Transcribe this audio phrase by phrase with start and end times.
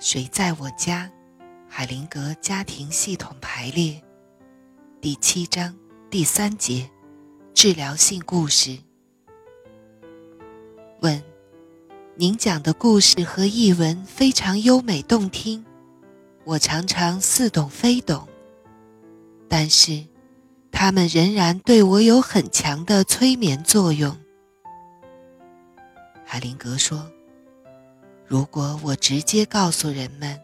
[0.00, 1.10] 谁在我家？
[1.68, 4.02] 海灵格家庭系统排列，
[4.98, 5.76] 第七章
[6.08, 6.90] 第三节，
[7.52, 8.78] 治疗性故事。
[11.00, 11.22] 问：
[12.14, 15.62] 您讲的故事和译文非常优美动听，
[16.44, 18.26] 我常常似懂非懂，
[19.50, 20.06] 但是
[20.72, 24.16] 他们仍然对我有很强的催眠作用。
[26.24, 27.06] 海灵格说
[28.30, 30.40] ：“如果我直接告诉人们。”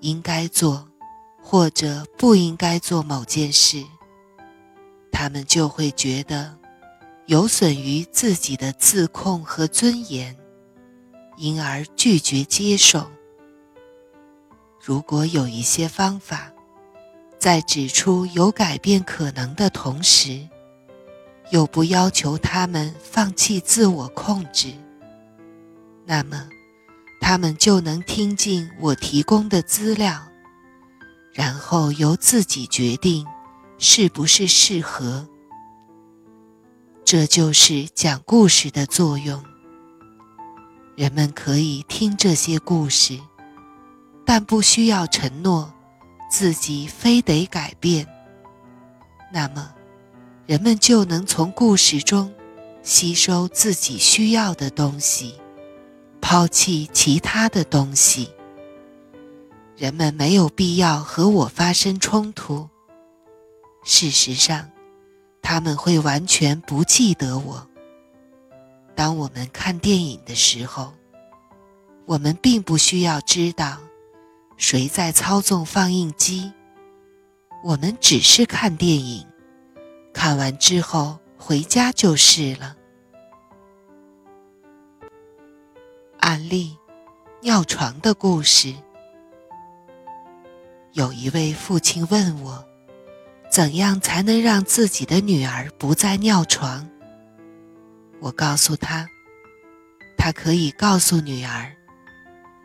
[0.00, 0.86] 应该做，
[1.42, 3.82] 或者不应该做某件事，
[5.10, 6.54] 他们就会觉得
[7.24, 10.36] 有损于自己的自控和尊严，
[11.38, 13.10] 因而拒绝接受。
[14.84, 16.52] 如果有一些方法，
[17.38, 20.46] 在指出有改变可能的同时，
[21.50, 24.74] 又不要求他们放弃自我控制，
[26.04, 26.50] 那么。
[27.28, 30.28] 他们就能听进我提供的资料，
[31.32, 33.26] 然后由自己决定
[33.78, 35.26] 是不是适合。
[37.04, 39.42] 这就是讲故事的作用。
[40.94, 43.18] 人们可以听这些故事，
[44.24, 45.74] 但不需要承诺
[46.30, 48.06] 自己非得改变。
[49.32, 49.74] 那么，
[50.46, 52.32] 人们就能从故事中
[52.84, 55.34] 吸收自己需要的东西。
[56.28, 58.28] 抛弃其他的东西，
[59.76, 62.68] 人们没有必要和我发生冲突。
[63.84, 64.68] 事实上，
[65.40, 67.64] 他们会完全不记得我。
[68.96, 70.92] 当我们看电影的时候，
[72.06, 73.78] 我们并不需要知道
[74.56, 76.52] 谁在操纵放映机，
[77.62, 79.24] 我们只是看电影，
[80.12, 82.76] 看完之后回家就是了。
[86.36, 86.76] 案例：
[87.40, 88.74] 尿床的故事。
[90.92, 92.62] 有一位父亲问我，
[93.50, 96.86] 怎样才能让自己的女儿不再尿床？
[98.20, 99.08] 我告诉他，
[100.18, 101.74] 他可以告诉女儿，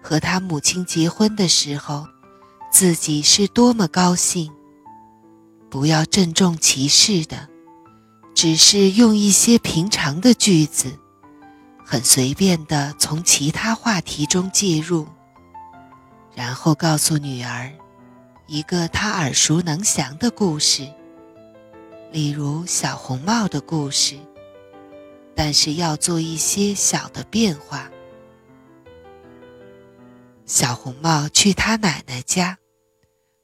[0.03, 2.05] 和他母亲结婚的时候，
[2.69, 4.51] 自己是多么高兴。
[5.69, 7.47] 不要郑重其事的，
[8.35, 10.91] 只是用一些平常的句子。
[11.91, 15.05] 很随便的从其他话题中介入，
[16.33, 17.69] 然后告诉女儿
[18.47, 20.89] 一个她耳熟能详的故事，
[22.13, 24.17] 例如小红帽的故事，
[25.35, 27.91] 但是要做一些小的变化。
[30.45, 32.57] 小红帽去他奶奶家，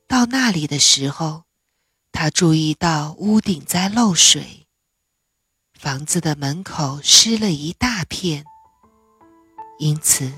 [0.07, 1.43] 到那里的时候，
[2.13, 4.66] 他注意到屋顶在漏水。
[5.77, 8.43] 房子的门口湿了一大片，
[9.77, 10.31] 因此，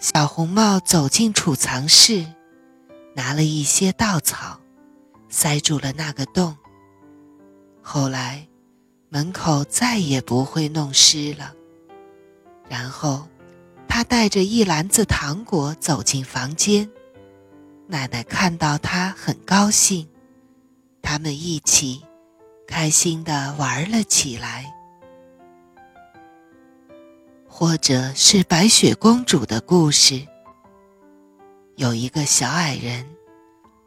[0.00, 2.26] 小红帽走进储藏室，
[3.14, 4.58] 拿了一些稻草，
[5.28, 6.56] 塞住了那个洞。
[7.80, 8.48] 后来，
[9.10, 11.54] 门口再也不会弄湿了。
[12.68, 13.28] 然后，
[13.86, 16.90] 他带着一篮子糖果走进房间，
[17.86, 20.08] 奶奶看到他很高兴，
[21.00, 22.04] 他们一起。
[22.68, 24.72] 开心的玩了起来，
[27.48, 30.28] 或者是白雪公主的故事。
[31.76, 33.06] 有一个小矮人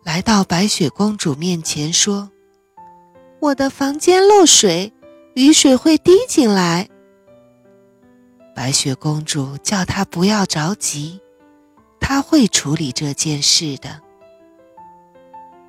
[0.03, 2.31] 来到白雪公主面前说
[3.40, 4.91] ：“我的房间漏水，
[5.36, 6.90] 雨水会滴进来。”
[8.56, 11.22] 白雪公主叫他不要着急，
[12.00, 14.02] 她会处理这件事的。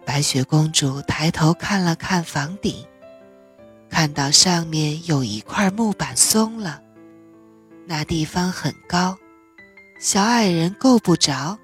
[0.04, 2.84] 白雪公主抬头看了看房顶。
[3.92, 6.80] 看到上面有一块木板松了，
[7.86, 9.14] 那地方很高，
[10.00, 11.58] 小矮人够不着。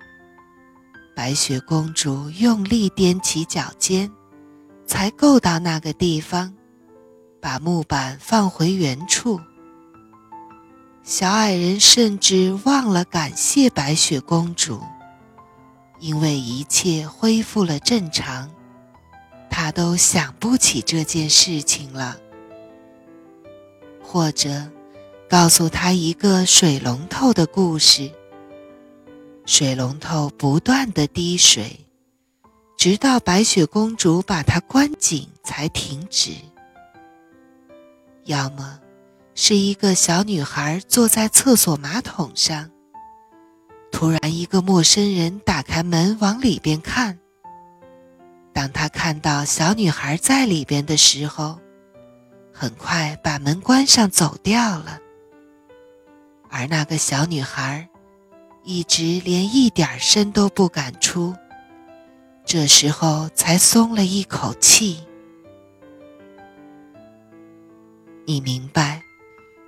[1.17, 4.13] 白雪公主用力踮起脚尖，
[4.87, 6.55] 才够到那个地方，
[7.41, 9.41] 把木板放回原处。
[11.03, 14.83] 小矮人甚至忘了感谢白雪公主，
[15.99, 18.51] 因为一切恢复了正常。
[19.51, 22.19] 他都想不起这件事情了，
[24.03, 24.71] 或者
[25.29, 28.11] 告诉他一个水龙头的故事。
[29.45, 31.87] 水龙头不断的滴水，
[32.77, 36.33] 直到白雪公主把它关紧才停止。
[38.25, 38.79] 要么
[39.35, 42.71] 是一个小女孩坐在厕所马桶上，
[43.91, 47.19] 突然一个陌生人打开门往里边看。
[48.59, 51.61] 当他看到小女孩在里边的时候，
[52.53, 54.99] 很快把门关上走掉了。
[56.51, 57.89] 而那个小女孩，
[58.65, 61.37] 一直连一点声都不敢出，
[62.45, 65.07] 这时候才松了一口气。
[68.27, 69.01] 你明白，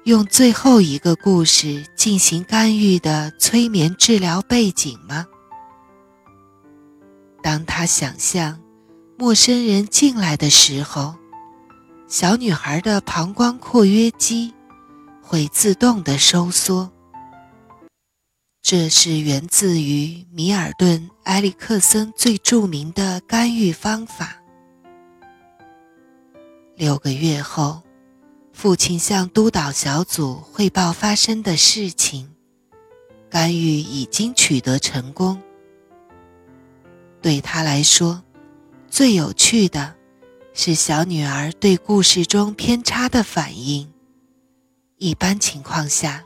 [0.03, 5.29] 用最后一个故事进行干预的催眠治疗背景吗？
[7.41, 8.61] 当他想象
[9.21, 11.15] 陌生人进来的时候，
[12.09, 14.55] 小女孩的膀胱括约肌
[15.21, 16.91] 会自动的收缩。
[18.63, 24.41] 这是源自于米尔顿·埃里克森最著名的干预方法。
[26.75, 27.83] 六个月后，
[28.55, 32.31] 父亲向督导小组汇报发生的事情，
[33.29, 35.39] 干预已经取得成功。
[37.21, 38.23] 对他来说，
[38.91, 39.95] 最有趣的
[40.53, 43.89] 是小女儿对故事中偏差的反应。
[44.99, 46.25] 一般情况下，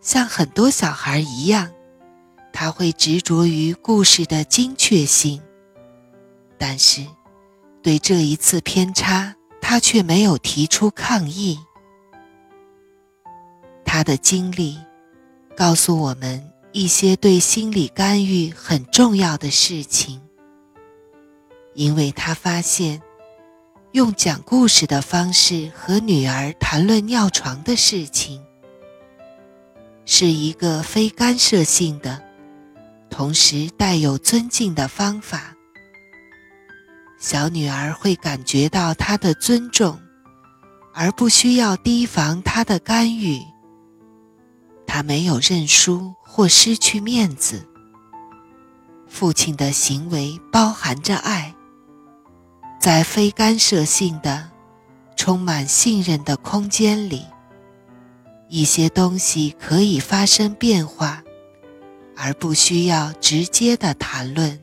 [0.00, 1.68] 像很多小孩一样，
[2.52, 5.42] 他会执着于故事的精确性。
[6.56, 7.04] 但是，
[7.82, 11.58] 对这一次偏差，他却没有提出抗议。
[13.84, 14.78] 他的经历
[15.56, 20.20] 告诉我们一些对心理干预很重要的事情。
[21.76, 23.02] 因为他发现，
[23.92, 28.42] 用讲故事的方式和女儿谈论尿床的事情，
[30.06, 32.22] 是一个非干涉性的，
[33.10, 35.54] 同时带有尊敬的方法。
[37.18, 40.00] 小女儿会感觉到他的尊重，
[40.94, 43.38] 而不需要提防他的干预。
[44.86, 47.68] 他没有认输或失去面子。
[49.06, 51.52] 父亲的行为包含着爱。
[52.86, 54.48] 在非干涉性的、
[55.16, 57.26] 充满信任的空间里，
[58.48, 61.24] 一些东西可以发生变化，
[62.16, 64.60] 而不需要直接的谈论。